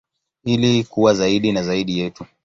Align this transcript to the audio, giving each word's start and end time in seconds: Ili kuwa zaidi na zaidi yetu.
Ili 0.43 0.83
kuwa 0.83 1.13
zaidi 1.13 1.51
na 1.51 1.63
zaidi 1.63 1.99
yetu. 1.99 2.25